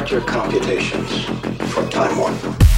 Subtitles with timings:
[0.00, 1.24] Start your computations
[1.74, 2.69] for time warp.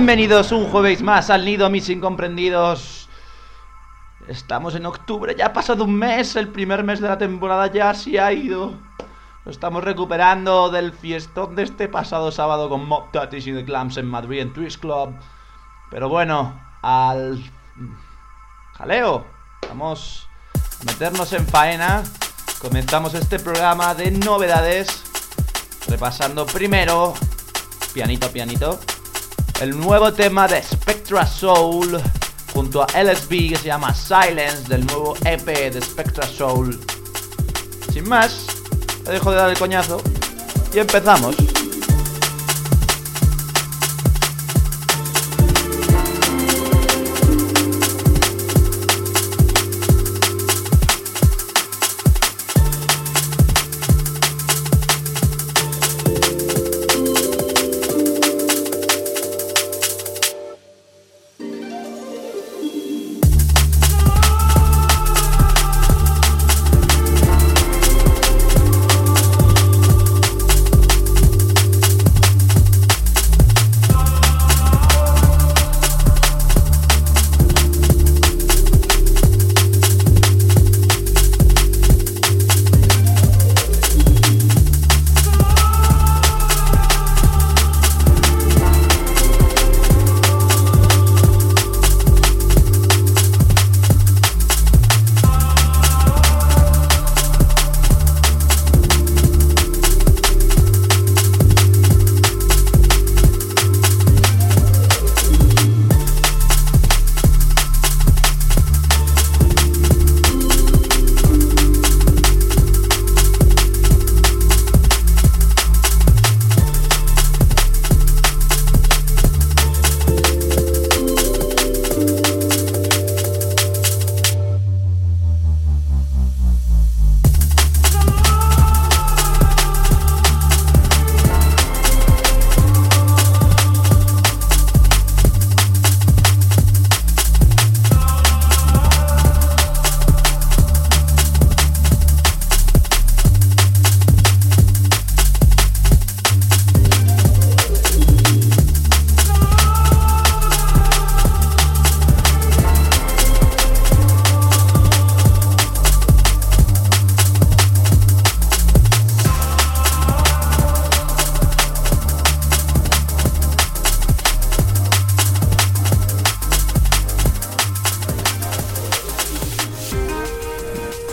[0.00, 3.10] Bienvenidos un jueves más al nido, mis incomprendidos.
[4.28, 7.92] Estamos en octubre, ya ha pasado un mes, el primer mes de la temporada ya
[7.92, 8.72] se ha ido.
[9.44, 13.98] Lo estamos recuperando del fiestón de este pasado sábado con Mob Tatis y The Clams
[13.98, 15.12] en Madrid en Twist Club.
[15.90, 17.44] Pero bueno, al
[18.78, 19.26] jaleo,
[19.68, 20.26] vamos
[20.80, 22.02] a meternos en faena.
[22.58, 25.04] Comenzamos este programa de novedades,
[25.88, 27.12] repasando primero,
[27.92, 28.80] pianito pianito,
[29.60, 32.00] el nuevo tema de Spectra Soul
[32.54, 36.80] junto a LSB que se llama Silence del nuevo EP de Spectra Soul.
[37.92, 38.46] Sin más,
[39.04, 40.02] le dejo de dar el coñazo
[40.72, 41.36] y empezamos.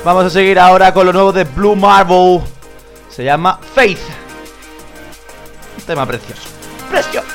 [0.07, 2.39] Vamos a seguir ahora con lo nuevo de Blue Marble.
[3.09, 3.99] Se llama Faith.
[5.85, 6.43] Tema precioso.
[6.89, 7.26] ¡Precioso!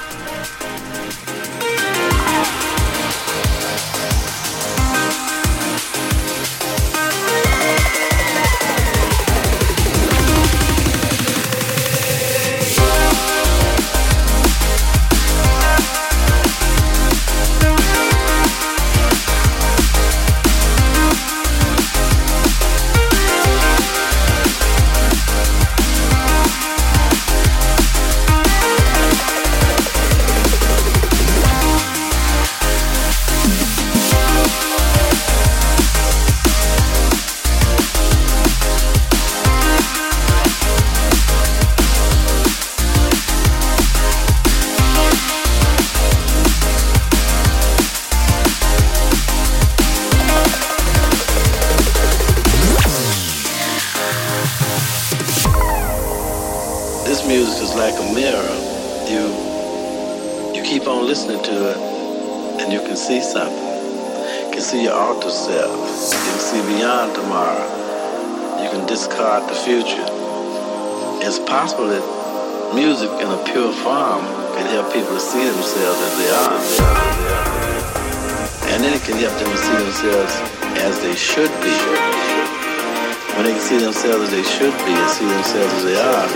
[83.34, 86.28] When they can see themselves as they should be and see themselves as they are,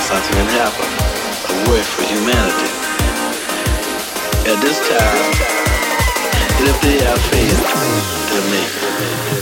[0.00, 0.88] something can happen.
[1.52, 2.72] A work for humanity.
[4.48, 5.52] At this time,
[6.64, 7.60] if they have faith,
[8.32, 9.41] they'll make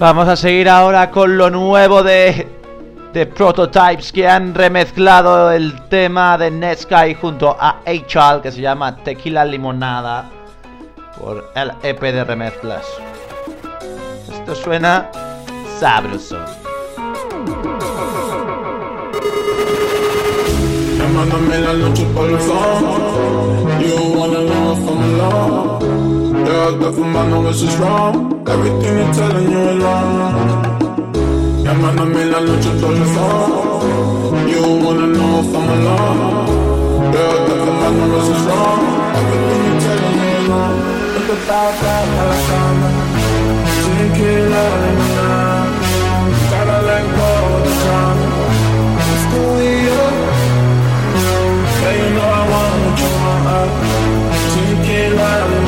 [0.00, 2.48] Vamos a seguir ahora con lo nuevo de,
[3.12, 8.96] de Prototypes que han remezclado el tema de Netsky junto a H.Al que se llama
[8.96, 10.30] Tequila Limonada
[11.20, 12.86] por el EP de remezclas.
[14.32, 15.10] Esto suena
[15.78, 16.38] sabroso.
[20.96, 21.72] Llamándome la
[22.14, 22.38] por el
[23.86, 24.40] You wanna
[25.30, 25.69] I'm
[26.50, 28.42] Yeah, estoy fumando, this is wrong.
[28.44, 30.34] Everything you're telling you is wrong.
[31.62, 36.48] Llamándome la noche por el phone You wanna know if I'm alone.
[37.14, 38.82] Yeah, estoy fumando, this is wrong.
[39.18, 40.76] Everything you're telling me is wrong.
[41.14, 42.90] Look about that a la cama
[43.84, 45.42] Tequila limonada
[46.50, 47.74] Gotta let go of the
[49.12, 49.42] It's the
[49.86, 50.00] you
[51.82, 53.46] yeah, you know I want what you want.
[53.46, 53.66] Uh,
[54.52, 55.59] tequila, limonada.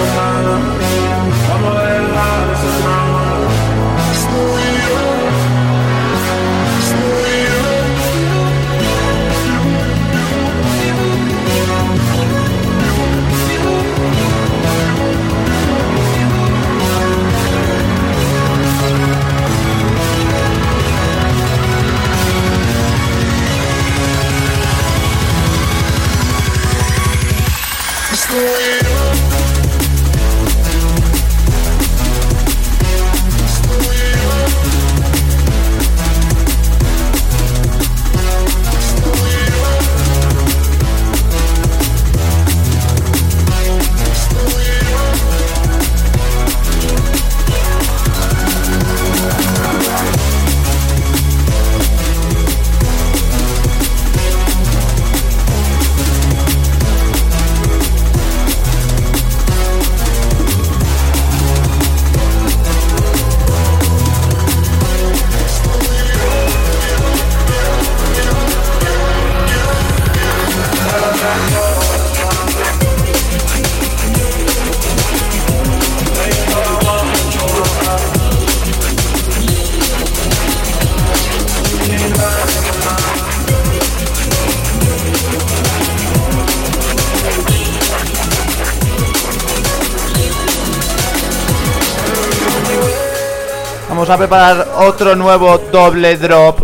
[94.12, 96.60] A preparar otro nuevo doble drop.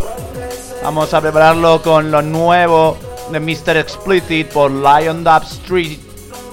[0.82, 2.98] Vamos a prepararlo con lo nuevo
[3.30, 3.78] de Mr.
[3.78, 5.98] Explicit por Lion Dub Street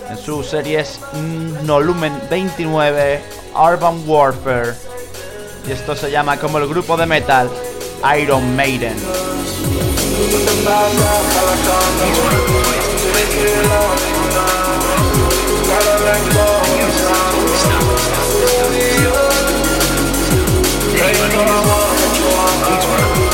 [0.10, 1.02] en su series
[1.64, 3.22] Volumen 29
[3.56, 4.74] Urban Warfare.
[5.68, 7.50] Y esto se llama como el grupo de metal
[8.18, 8.96] Iron Maiden.
[21.38, 23.25] want, you want, that's what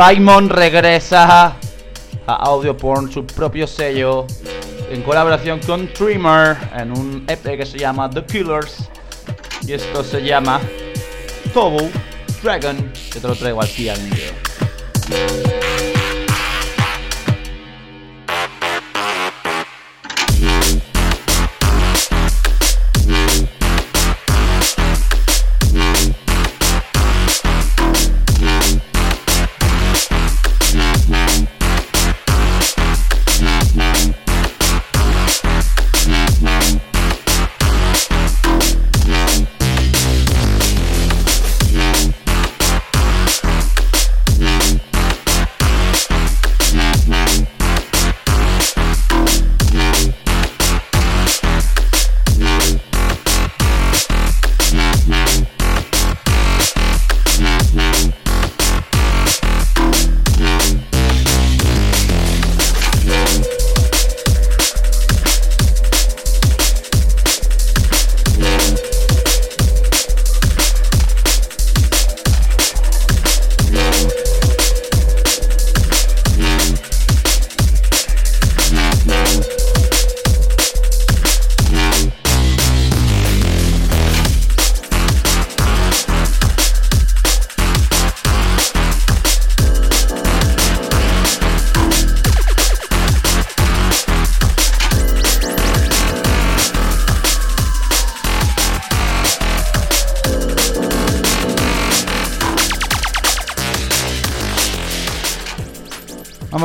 [0.00, 1.58] Simon regresa
[2.26, 4.26] a Audio Porn, su propio sello,
[4.90, 8.88] en colaboración con Trimmer, en un EP que se llama The Killers.
[9.66, 10.58] Y esto se llama
[11.52, 11.90] Tobu
[12.42, 13.94] Dragon, que te lo traigo al vídeo.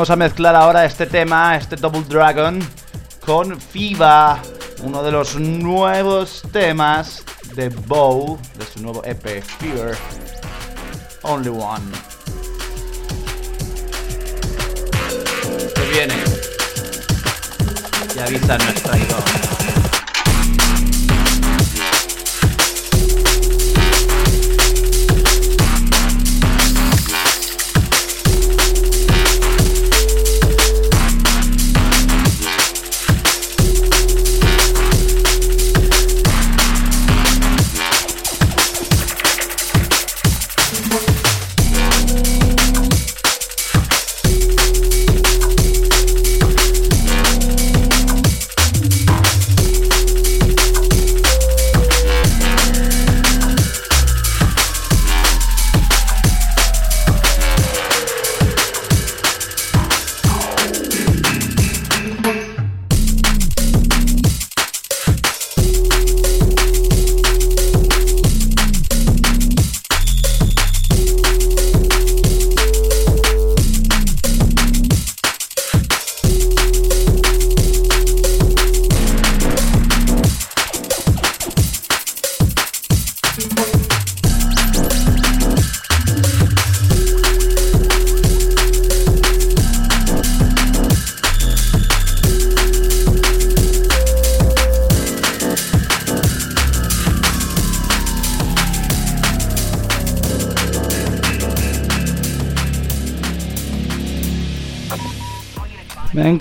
[0.06, 2.60] Vamos a mezclar ahora este tema, este Double Dragon,
[3.24, 4.40] con FIBA,
[4.84, 7.24] uno de los nuevos temas
[7.56, 9.96] de Bow, de su nuevo EP, Fear
[11.22, 11.90] Only One.
[15.74, 16.14] Que viene
[18.14, 19.85] y avisa nuestra traidor.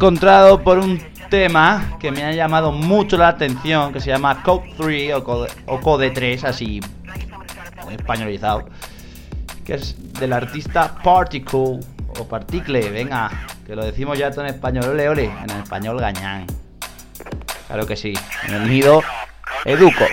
[0.05, 4.71] Encontrado por un tema que me ha llamado mucho la atención, que se llama Code
[4.77, 6.79] 3 o Code, o Code 3, así
[7.89, 8.69] españolizado,
[9.65, 11.79] que es del artista Particle
[12.19, 13.31] o Particle, venga,
[13.65, 16.45] que lo decimos ya todo en español, ole ole, en español gañán.
[17.65, 18.13] Claro que sí,
[18.47, 19.01] en el nido
[19.65, 20.05] educo.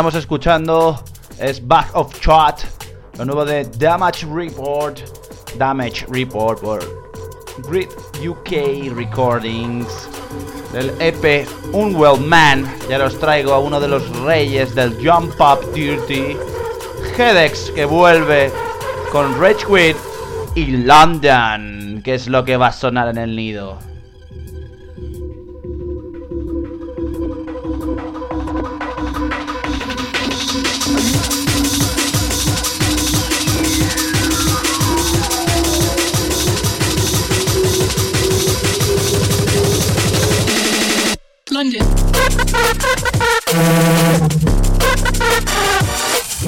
[0.00, 0.98] Estamos escuchando
[1.38, 2.62] es Back of Chat,
[3.18, 4.98] lo nuevo de Damage Report,
[5.58, 6.80] Damage Report por
[7.68, 7.90] Grid
[8.26, 10.08] UK Recordings,
[10.72, 12.66] del EP Unwell Man.
[12.88, 16.34] Ya los traigo a uno de los reyes del Jump Up Dirty,
[17.18, 18.50] Hedex, que vuelve
[19.12, 19.98] con Quit
[20.54, 23.89] y London, que es lo que va a sonar en el nido.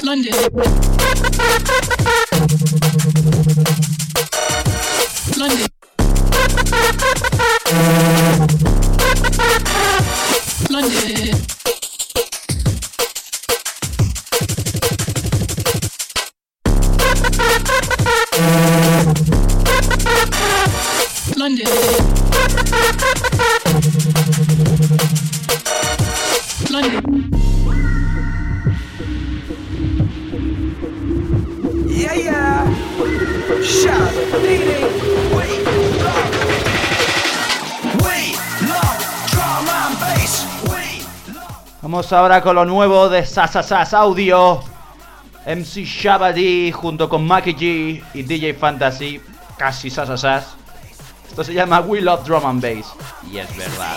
[0.03, 0.33] London.
[42.13, 44.63] Ahora con lo nuevo de Sasasas Audio.
[45.47, 49.19] MC Shabadi junto con Mackie G y DJ Fantasy.
[49.57, 50.57] Casi Sasasas.
[51.27, 52.93] Esto se llama We Love Drum and Bass.
[53.31, 53.97] Y es verdad.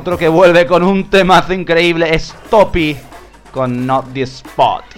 [0.00, 2.96] Otro que vuelve con un temazo increíble es Topi
[3.50, 4.89] con Not The Spot.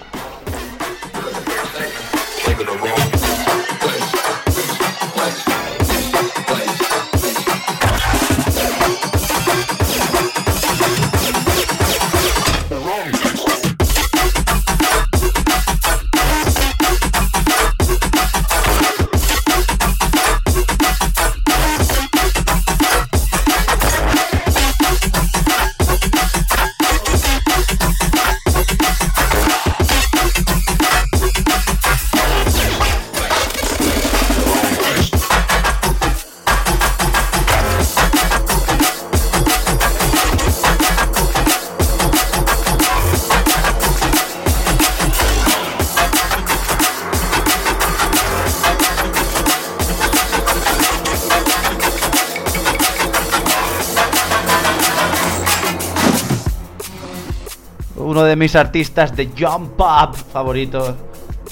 [58.43, 60.97] Mis artistas de Jump Up favorito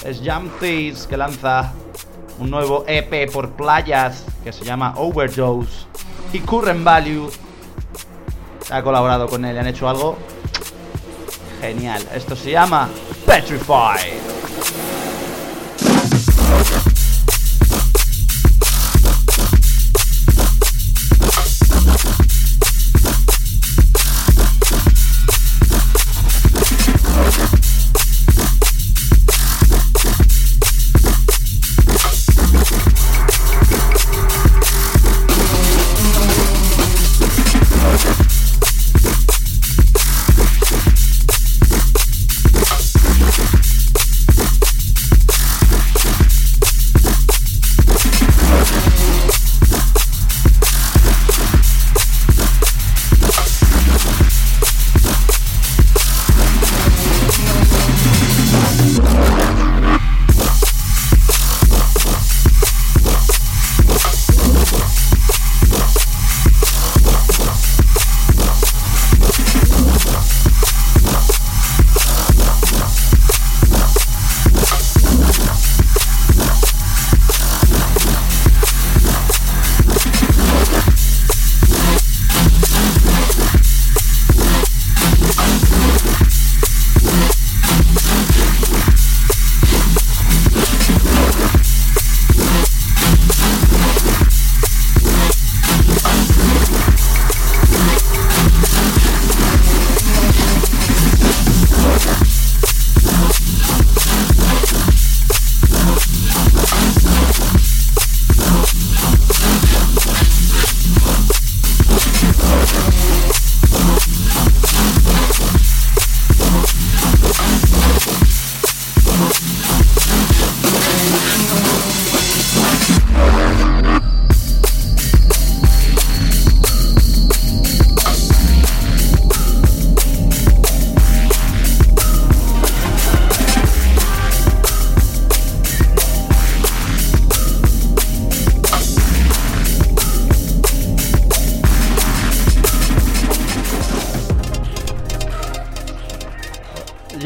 [0.05, 1.73] es Jump Thieves, que lanza
[2.41, 5.87] un nuevo EP por playas que se llama Overdose.
[6.33, 7.31] Y Current Value
[8.73, 10.19] ha colaborado con él han hecho algo
[11.61, 12.03] genial.
[12.13, 12.89] Esto se llama
[13.25, 14.30] Petrify.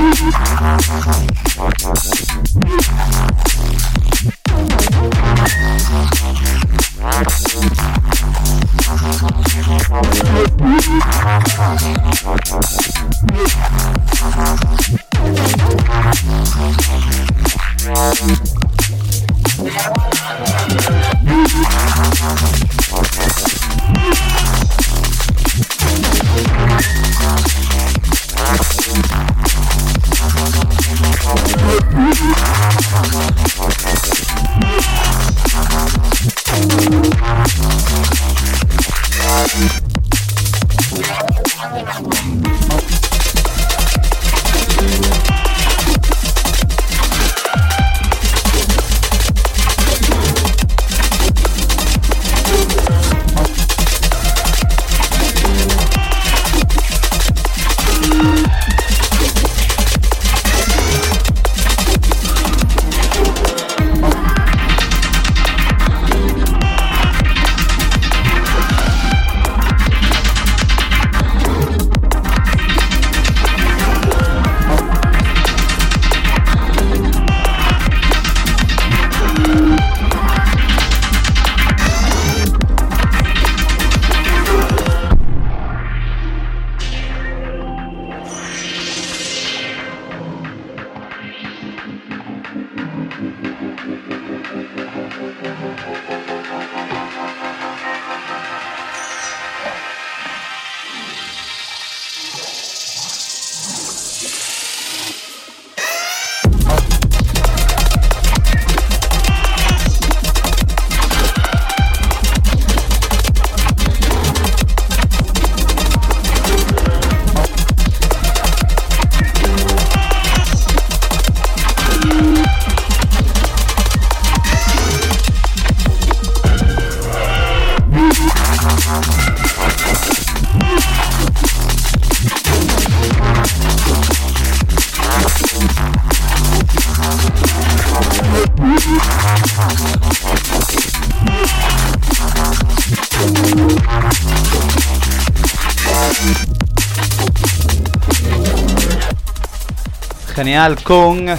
[150.37, 151.31] Genial, Kung,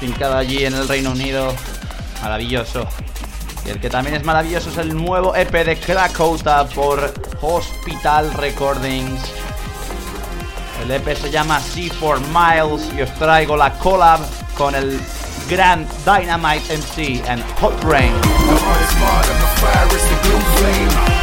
[0.00, 1.52] fincado allí en el Reino Unido,
[2.22, 2.88] maravilloso.
[3.66, 9.20] Y el que también es maravilloso es el nuevo EP de Krakota por Hospital Recordings.
[10.82, 14.20] El EP se llama C4 Miles y os traigo la collab
[14.56, 14.98] con el
[15.50, 18.14] gran Dynamite MC and Hot Rain.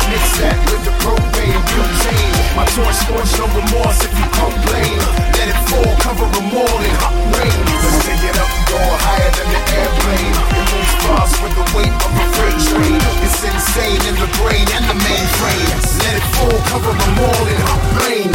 [0.10, 2.34] Mix that with the propane butane.
[2.60, 5.00] My torch scorch no remorse if you complain.
[5.40, 7.60] Let it fall, cover them all in hot rain.
[7.82, 10.36] Let's take it up, go higher than the airplane.
[10.60, 13.00] It moves fast with the weight of a freight train.
[13.24, 15.72] It's insane in the brain and the mainframe.
[16.04, 18.30] Let it fall, cover them all in hot rain.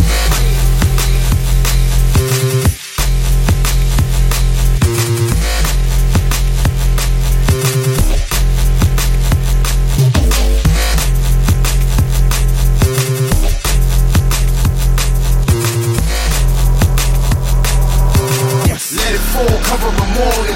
[20.18, 20.47] more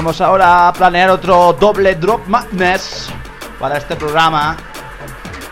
[0.00, 3.10] Vamos ahora a planear otro doble Drop Madness
[3.58, 4.56] para este programa.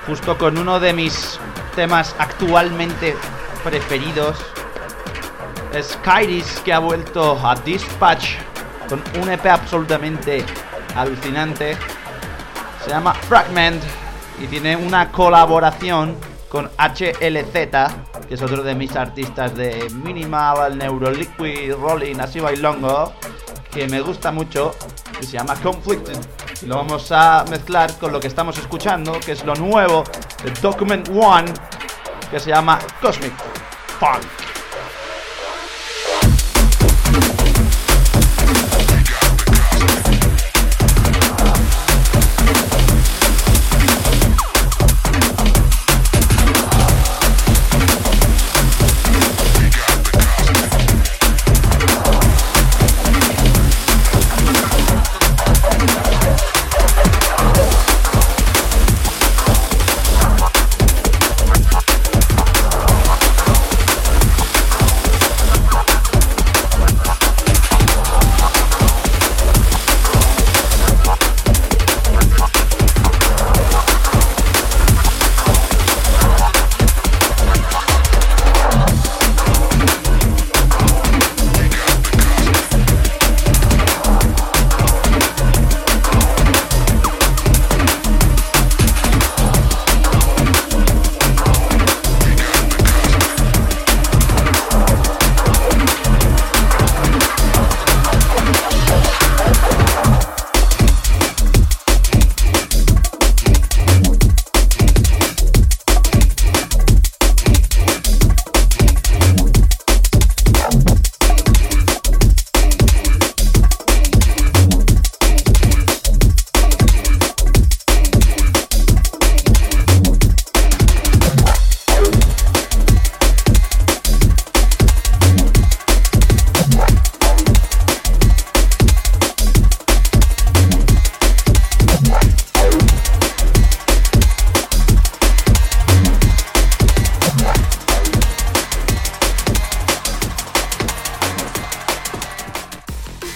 [0.07, 1.39] Justo con uno de mis
[1.77, 3.15] temas actualmente
[3.63, 4.39] preferidos.
[5.75, 5.99] Es
[6.65, 8.37] que ha vuelto a Dispatch
[8.89, 10.43] con un EP absolutamente
[10.97, 11.77] alucinante.
[12.83, 13.83] Se llama Fragment
[14.41, 16.17] y tiene una colaboración
[16.49, 17.53] con HLZ,
[18.27, 23.13] que es otro de mis artistas de Minimal, Neuroliquid, Rolling, así bailongo,
[23.79, 24.75] que me gusta mucho,
[25.17, 26.19] que se llama Conflicted.
[26.63, 30.03] Y lo vamos a mezclar con lo que estamos escuchando, que es lo nuevo
[30.43, 31.53] de Document One,
[32.29, 33.33] que se llama Cosmic
[34.01, 34.58] Funk.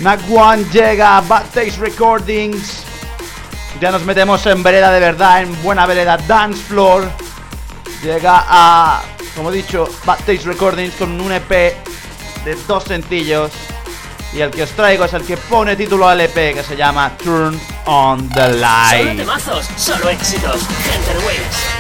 [0.05, 2.83] One llega a Bad Taste Recordings.
[3.81, 7.09] Ya nos metemos en vereda de verdad, en buena vereda Dance Floor.
[8.03, 9.03] Llega a,
[9.37, 13.53] como he dicho, Bad Taste Recordings con un EP de dos sencillos.
[14.33, 17.13] Y el que os traigo es el que pone título al EP, que se llama
[17.23, 19.17] Turn on the Solo Light.
[19.19, 20.63] temazos, solo éxitos.
[21.25, 21.72] Waves.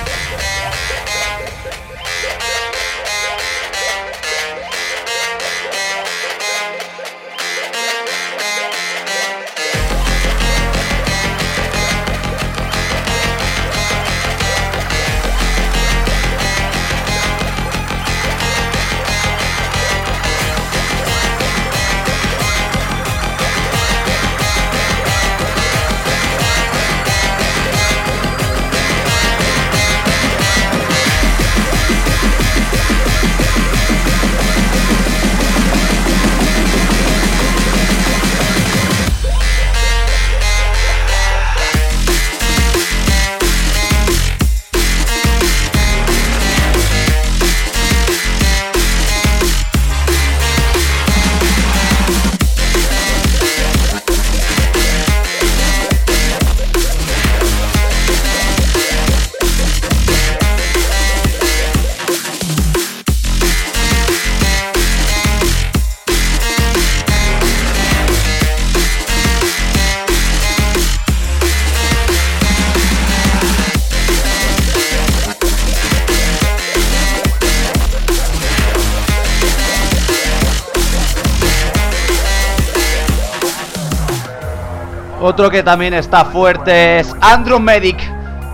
[85.32, 87.96] Otro que también está fuerte es Andromedic,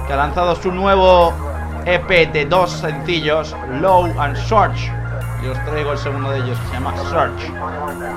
[0.07, 1.35] que ha lanzado su nuevo
[1.85, 4.89] EP de dos sencillos, Low and Search.
[5.43, 7.43] Y os traigo el segundo de ellos, que se llama Search.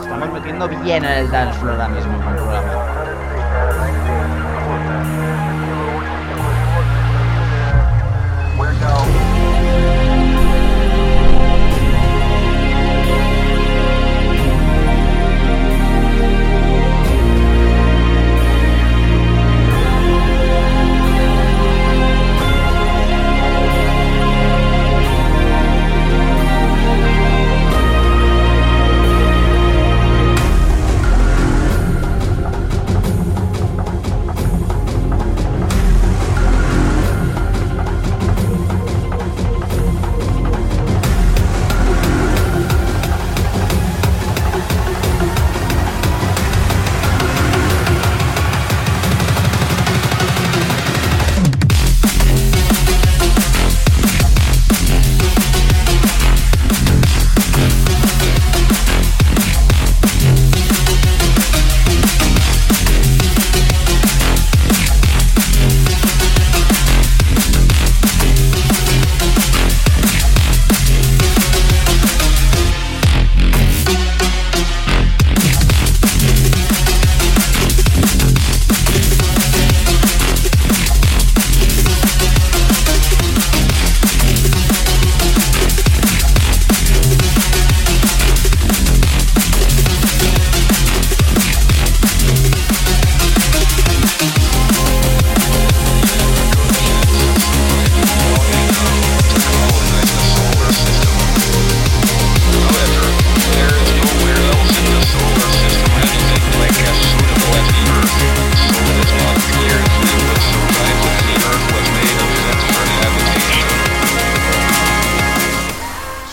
[0.03, 3.30] Estamos metiendo bien en el dance floor ahora mismo en el programa.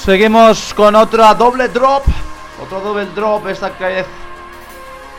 [0.09, 2.03] Seguimos con otra doble drop.
[2.63, 3.47] Otro doble drop.
[3.47, 4.07] Esta vez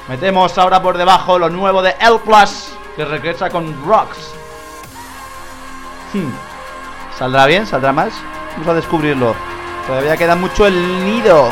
[0.07, 2.73] metemos ahora por debajo lo nuevo de L Plus.
[2.95, 4.31] Que regresa con Rocks.
[6.11, 6.31] Hmm.
[7.19, 7.67] ¿Saldrá bien?
[7.67, 8.13] ¿Saldrá más?
[8.53, 9.35] Vamos a descubrirlo.
[9.85, 11.51] Todavía queda mucho el nido.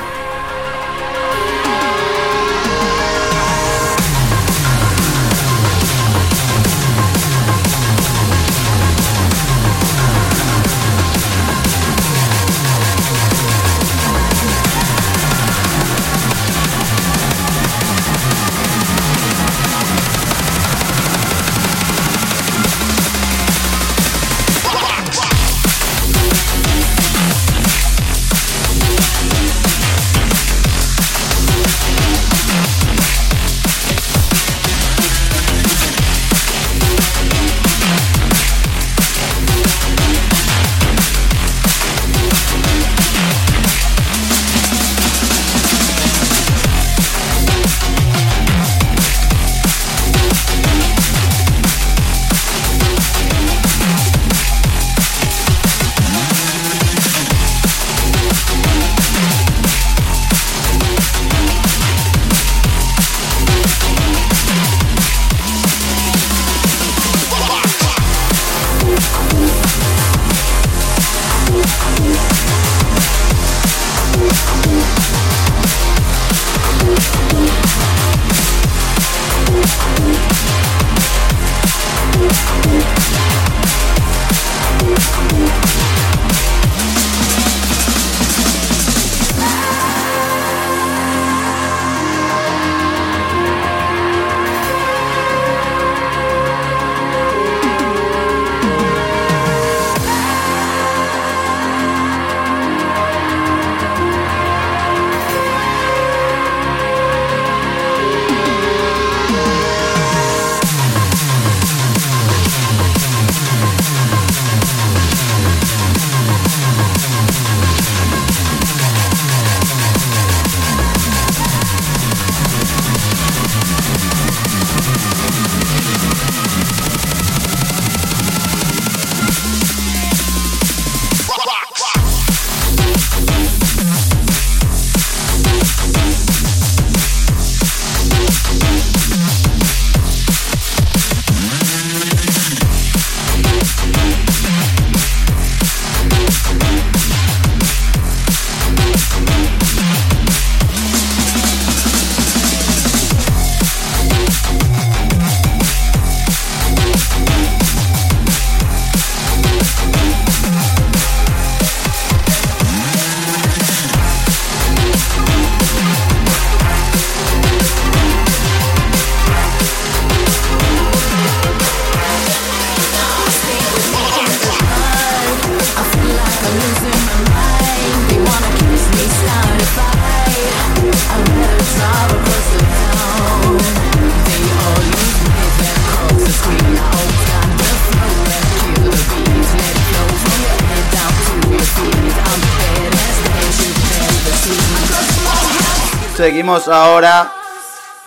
[196.18, 197.32] Seguimos ahora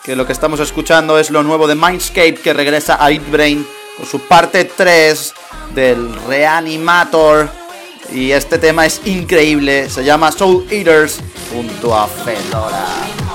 [0.02, 3.64] que lo que estamos escuchando es lo nuevo de Mindscape que regresa a Eat Brain
[3.96, 5.32] con su parte 3
[5.76, 7.48] del Reanimator
[8.12, 11.20] y este tema es increíble, se llama Soul Eaters
[11.52, 13.29] junto a Fedora.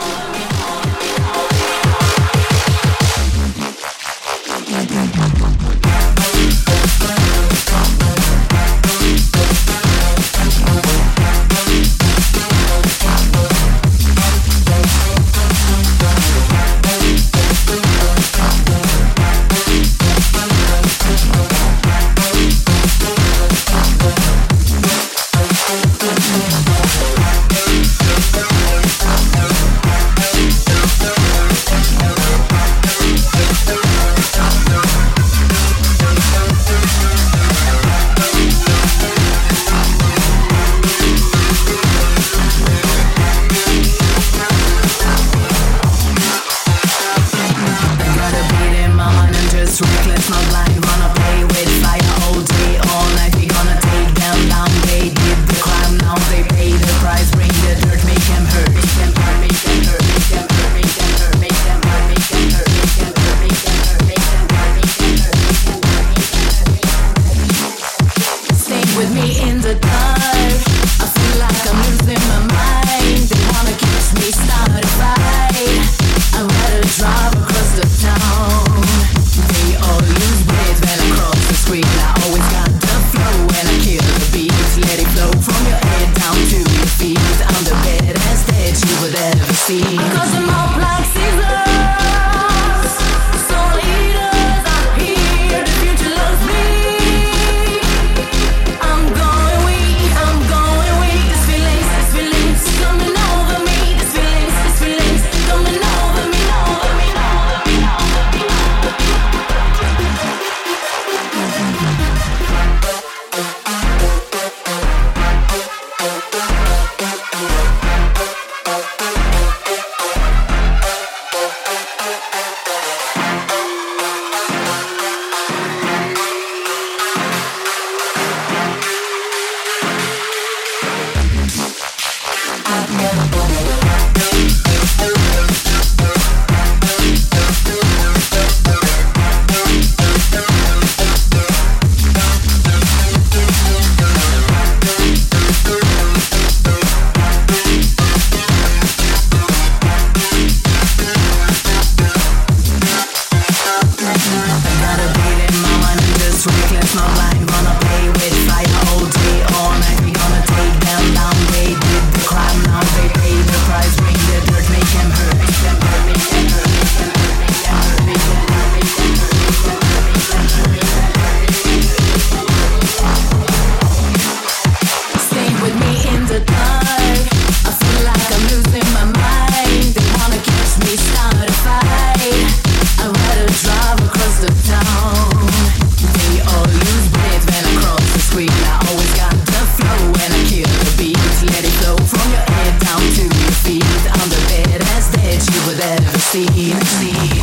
[193.82, 196.45] sleep on the bed as that you would ever see.
[196.45, 197.34] see.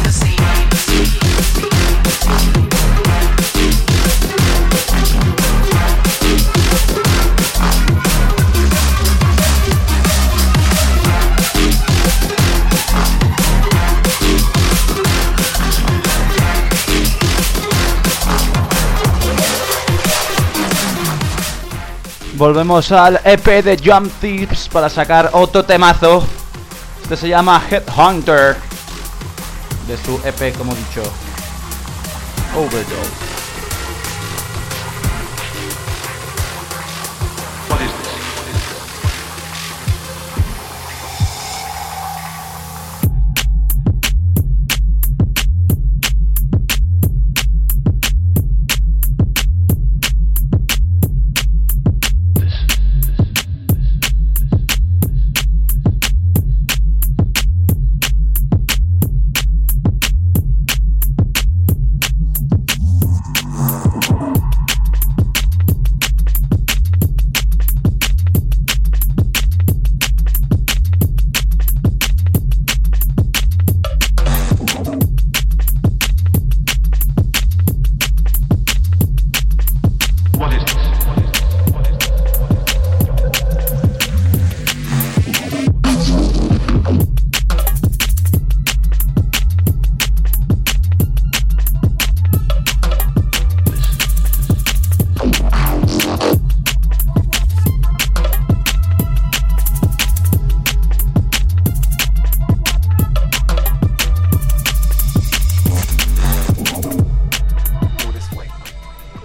[22.43, 26.27] Volvemos al EP de Jump Thieves para sacar otro temazo.
[27.01, 28.57] Este se llama Headhunter.
[29.87, 31.05] De su EP, como he dicho.
[32.57, 33.32] Overdose.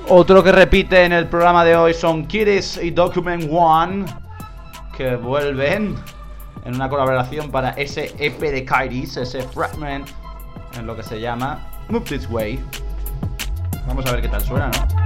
[0.10, 4.06] Otro que repite en el programa de hoy son Kiris y Document One,
[4.96, 5.96] que vuelven
[6.64, 10.08] en una colaboración para ese EP de Kairis, ese fragment,
[10.78, 12.58] en lo que se llama Move This Way.
[13.86, 14.97] Vamos a ver qué tal suena, ¿no?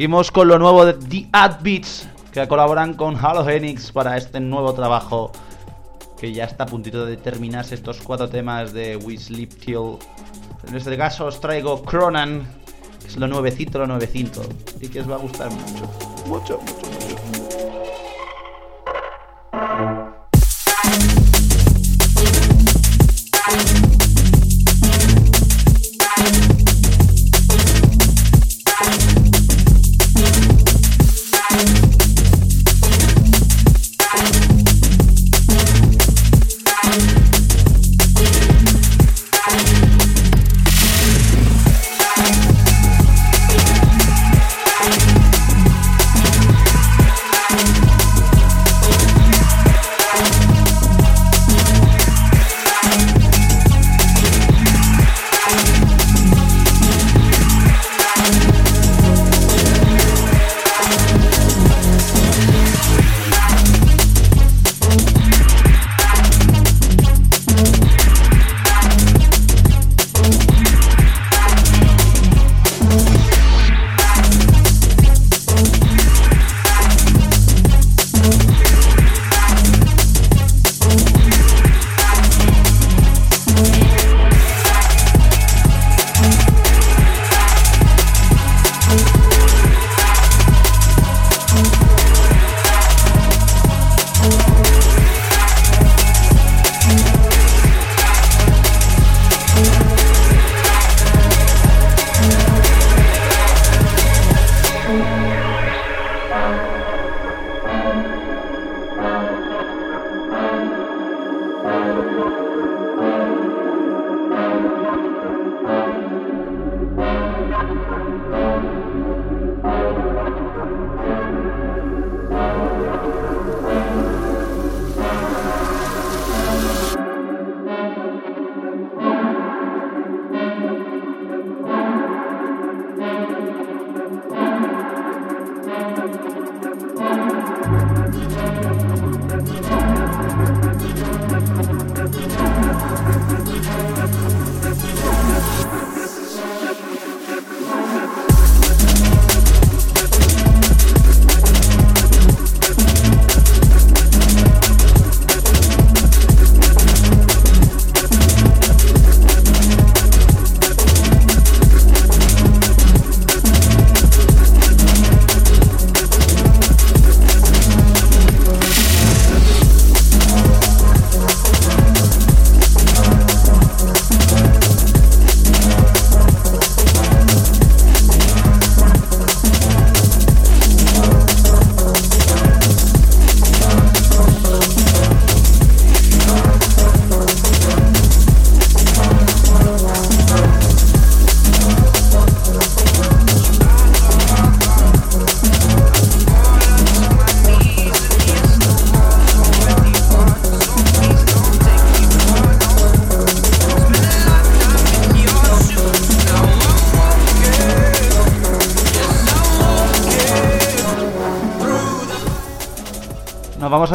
[0.00, 4.72] Seguimos con lo nuevo de The Ad Beats, que colaboran con Halogenix para este nuevo
[4.72, 5.30] trabajo
[6.18, 9.98] que ya está a puntito de terminarse estos cuatro temas de We Sleep Till.
[10.66, 12.48] En este caso os traigo Cronan,
[12.98, 14.40] que es lo nuevecito, lo nuevecito,
[14.80, 15.84] y que os va a gustar mucho.
[16.26, 17.59] Mucho, mucho, mucho.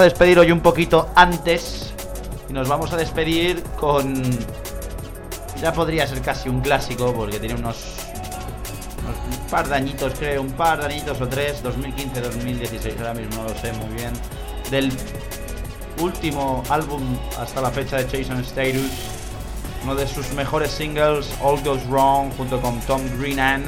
[0.06, 1.94] despedir hoy un poquito antes.
[2.50, 4.24] Y nos vamos a despedir con.
[5.62, 7.98] Ya podría ser casi un clásico, porque tiene unos.
[9.04, 11.64] un par de añitos, creo, un par de añitos o tres.
[11.64, 14.14] 2015-2016, ahora mismo no lo sé muy bien.
[14.72, 14.92] Del
[16.00, 17.02] último álbum
[17.40, 18.92] hasta la fecha de Jason Status.
[19.84, 23.64] Uno de sus mejores singles, All Goes Wrong, junto con Tom Greenan.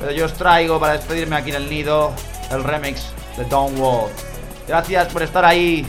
[0.00, 2.12] Pero yo os traigo para despedirme aquí en el nido
[2.50, 4.10] el remix de Don't Wall.
[4.68, 5.86] Gracias por estar ahí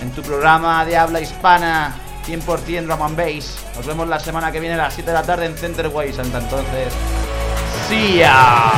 [0.00, 1.94] en tu programa de habla hispana
[2.26, 3.56] 100% drum and bass.
[3.76, 6.18] Nos vemos la semana que viene a las 7 de la tarde en Center Ways.
[6.18, 6.92] Hasta entonces,
[7.88, 8.72] ¡see ya!